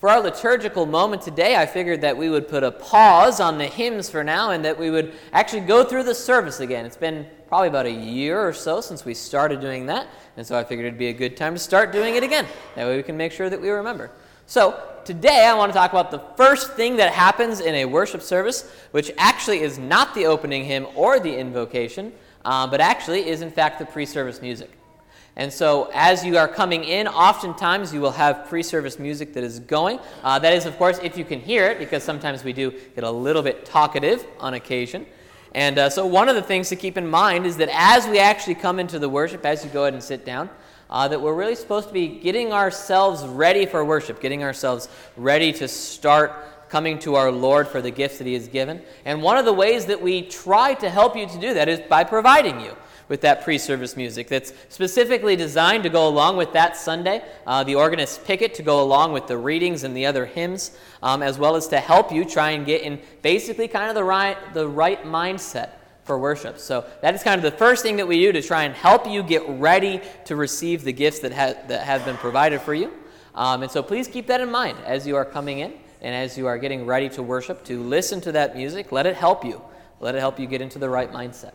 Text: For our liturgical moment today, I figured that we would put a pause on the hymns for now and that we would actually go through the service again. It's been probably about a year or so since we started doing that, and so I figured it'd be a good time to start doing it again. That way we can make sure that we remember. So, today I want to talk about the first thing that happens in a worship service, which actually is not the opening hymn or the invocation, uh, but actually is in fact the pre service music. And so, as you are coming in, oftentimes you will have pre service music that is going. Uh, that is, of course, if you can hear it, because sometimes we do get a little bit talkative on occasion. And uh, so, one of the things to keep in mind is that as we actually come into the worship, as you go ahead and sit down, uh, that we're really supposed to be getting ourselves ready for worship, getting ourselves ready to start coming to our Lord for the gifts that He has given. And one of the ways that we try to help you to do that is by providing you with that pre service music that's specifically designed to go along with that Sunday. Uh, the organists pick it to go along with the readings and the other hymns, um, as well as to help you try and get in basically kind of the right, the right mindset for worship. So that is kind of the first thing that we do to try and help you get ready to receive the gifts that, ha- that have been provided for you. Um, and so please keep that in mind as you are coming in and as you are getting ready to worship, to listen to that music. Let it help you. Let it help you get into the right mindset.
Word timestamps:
For 0.00 0.08
our 0.08 0.22
liturgical 0.22 0.86
moment 0.86 1.20
today, 1.20 1.56
I 1.56 1.66
figured 1.66 2.00
that 2.00 2.16
we 2.16 2.30
would 2.30 2.48
put 2.48 2.62
a 2.62 2.70
pause 2.70 3.38
on 3.38 3.58
the 3.58 3.66
hymns 3.66 4.08
for 4.08 4.24
now 4.24 4.50
and 4.50 4.64
that 4.64 4.78
we 4.78 4.88
would 4.88 5.12
actually 5.30 5.60
go 5.60 5.84
through 5.84 6.04
the 6.04 6.14
service 6.14 6.60
again. 6.60 6.86
It's 6.86 6.96
been 6.96 7.26
probably 7.48 7.68
about 7.68 7.84
a 7.84 7.92
year 7.92 8.40
or 8.40 8.54
so 8.54 8.80
since 8.80 9.04
we 9.04 9.12
started 9.12 9.60
doing 9.60 9.84
that, 9.86 10.08
and 10.38 10.46
so 10.46 10.56
I 10.56 10.64
figured 10.64 10.86
it'd 10.86 10.98
be 10.98 11.08
a 11.08 11.12
good 11.12 11.36
time 11.36 11.52
to 11.52 11.58
start 11.58 11.92
doing 11.92 12.14
it 12.14 12.22
again. 12.22 12.46
That 12.76 12.86
way 12.86 12.96
we 12.96 13.02
can 13.02 13.18
make 13.18 13.30
sure 13.30 13.50
that 13.50 13.60
we 13.60 13.68
remember. 13.68 14.10
So, 14.46 14.82
today 15.04 15.44
I 15.44 15.52
want 15.52 15.70
to 15.70 15.76
talk 15.76 15.90
about 15.90 16.10
the 16.10 16.22
first 16.34 16.72
thing 16.72 16.96
that 16.96 17.12
happens 17.12 17.60
in 17.60 17.74
a 17.74 17.84
worship 17.84 18.22
service, 18.22 18.70
which 18.92 19.12
actually 19.18 19.60
is 19.60 19.78
not 19.78 20.14
the 20.14 20.24
opening 20.24 20.64
hymn 20.64 20.86
or 20.94 21.20
the 21.20 21.36
invocation, 21.36 22.14
uh, 22.46 22.66
but 22.66 22.80
actually 22.80 23.28
is 23.28 23.42
in 23.42 23.50
fact 23.50 23.78
the 23.78 23.84
pre 23.84 24.06
service 24.06 24.40
music. 24.40 24.70
And 25.36 25.52
so, 25.52 25.90
as 25.94 26.24
you 26.24 26.36
are 26.38 26.48
coming 26.48 26.84
in, 26.84 27.06
oftentimes 27.06 27.94
you 27.94 28.00
will 28.00 28.10
have 28.10 28.46
pre 28.48 28.62
service 28.62 28.98
music 28.98 29.32
that 29.34 29.44
is 29.44 29.60
going. 29.60 30.00
Uh, 30.22 30.38
that 30.40 30.52
is, 30.52 30.66
of 30.66 30.76
course, 30.76 30.98
if 31.02 31.16
you 31.16 31.24
can 31.24 31.40
hear 31.40 31.66
it, 31.66 31.78
because 31.78 32.02
sometimes 32.02 32.42
we 32.42 32.52
do 32.52 32.72
get 32.94 33.04
a 33.04 33.10
little 33.10 33.42
bit 33.42 33.64
talkative 33.64 34.26
on 34.40 34.54
occasion. 34.54 35.06
And 35.54 35.78
uh, 35.78 35.90
so, 35.90 36.04
one 36.04 36.28
of 36.28 36.34
the 36.34 36.42
things 36.42 36.68
to 36.70 36.76
keep 36.76 36.96
in 36.96 37.06
mind 37.06 37.46
is 37.46 37.56
that 37.58 37.68
as 37.72 38.08
we 38.08 38.18
actually 38.18 38.56
come 38.56 38.80
into 38.80 38.98
the 38.98 39.08
worship, 39.08 39.46
as 39.46 39.64
you 39.64 39.70
go 39.70 39.82
ahead 39.82 39.94
and 39.94 40.02
sit 40.02 40.24
down, 40.24 40.50
uh, 40.90 41.06
that 41.06 41.20
we're 41.20 41.34
really 41.34 41.54
supposed 41.54 41.88
to 41.88 41.94
be 41.94 42.08
getting 42.08 42.52
ourselves 42.52 43.24
ready 43.24 43.66
for 43.66 43.84
worship, 43.84 44.20
getting 44.20 44.42
ourselves 44.42 44.88
ready 45.16 45.52
to 45.52 45.68
start 45.68 46.68
coming 46.68 46.98
to 47.00 47.14
our 47.14 47.30
Lord 47.30 47.66
for 47.68 47.80
the 47.80 47.90
gifts 47.90 48.18
that 48.18 48.26
He 48.26 48.34
has 48.34 48.48
given. 48.48 48.82
And 49.04 49.22
one 49.22 49.36
of 49.36 49.44
the 49.44 49.52
ways 49.52 49.86
that 49.86 50.02
we 50.02 50.22
try 50.22 50.74
to 50.74 50.90
help 50.90 51.16
you 51.16 51.26
to 51.26 51.40
do 51.40 51.54
that 51.54 51.68
is 51.68 51.80
by 51.88 52.04
providing 52.04 52.60
you 52.60 52.76
with 53.10 53.20
that 53.22 53.42
pre 53.42 53.58
service 53.58 53.96
music 53.96 54.28
that's 54.28 54.54
specifically 54.70 55.34
designed 55.34 55.82
to 55.82 55.90
go 55.90 56.08
along 56.08 56.38
with 56.38 56.52
that 56.54 56.76
Sunday. 56.76 57.22
Uh, 57.46 57.62
the 57.64 57.74
organists 57.74 58.18
pick 58.24 58.40
it 58.40 58.54
to 58.54 58.62
go 58.62 58.82
along 58.82 59.12
with 59.12 59.26
the 59.26 59.36
readings 59.36 59.82
and 59.82 59.94
the 59.94 60.06
other 60.06 60.24
hymns, 60.24 60.78
um, 61.02 61.20
as 61.20 61.36
well 61.36 61.56
as 61.56 61.66
to 61.66 61.80
help 61.80 62.12
you 62.12 62.24
try 62.24 62.52
and 62.52 62.64
get 62.64 62.82
in 62.82 63.00
basically 63.20 63.66
kind 63.68 63.88
of 63.88 63.96
the 63.96 64.04
right, 64.04 64.38
the 64.54 64.66
right 64.66 65.02
mindset 65.04 65.70
for 66.04 66.18
worship. 66.18 66.58
So 66.58 66.86
that 67.02 67.14
is 67.14 67.22
kind 67.22 67.36
of 67.36 67.42
the 67.42 67.58
first 67.58 67.82
thing 67.82 67.96
that 67.96 68.06
we 68.06 68.20
do 68.20 68.32
to 68.32 68.40
try 68.40 68.62
and 68.62 68.74
help 68.74 69.06
you 69.06 69.24
get 69.24 69.42
ready 69.48 70.00
to 70.26 70.36
receive 70.36 70.84
the 70.84 70.92
gifts 70.92 71.18
that, 71.20 71.32
ha- 71.32 71.60
that 71.66 71.82
have 71.82 72.04
been 72.04 72.16
provided 72.16 72.60
for 72.60 72.74
you. 72.74 72.92
Um, 73.34 73.64
and 73.64 73.70
so 73.70 73.82
please 73.82 74.06
keep 74.06 74.28
that 74.28 74.40
in 74.40 74.50
mind 74.50 74.78
as 74.86 75.06
you 75.06 75.16
are 75.16 75.24
coming 75.24 75.58
in 75.58 75.74
and 76.00 76.14
as 76.14 76.38
you 76.38 76.46
are 76.46 76.58
getting 76.58 76.86
ready 76.86 77.08
to 77.10 77.22
worship, 77.24 77.64
to 77.64 77.82
listen 77.82 78.20
to 78.22 78.32
that 78.32 78.56
music. 78.56 78.92
Let 78.92 79.06
it 79.06 79.16
help 79.16 79.44
you. 79.44 79.60
Let 79.98 80.14
it 80.14 80.20
help 80.20 80.38
you 80.38 80.46
get 80.46 80.60
into 80.60 80.78
the 80.78 80.88
right 80.88 81.12
mindset. 81.12 81.52